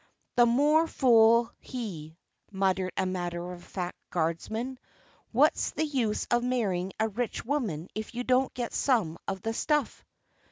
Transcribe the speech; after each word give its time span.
"The 0.35 0.47
more 0.47 0.87
fool 0.87 1.51
he," 1.59 2.17
muttered 2.51 2.91
a 2.97 3.05
matter 3.05 3.51
of 3.53 3.63
fact 3.63 3.99
guardsman. 4.09 4.79
"What's 5.31 5.69
the 5.69 5.85
use 5.85 6.25
of 6.31 6.43
marrying 6.43 6.91
a 6.99 7.07
rich 7.07 7.45
woman 7.45 7.87
if 7.93 8.15
you 8.15 8.23
don't 8.23 8.51
get 8.55 8.73
some 8.73 9.19
of 9.27 9.43
the 9.43 9.53
stuff?" 9.53 10.03